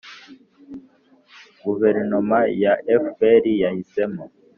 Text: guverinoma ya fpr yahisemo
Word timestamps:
guverinoma 1.63 2.39
ya 2.63 2.73
fpr 3.01 3.43
yahisemo 3.63 4.23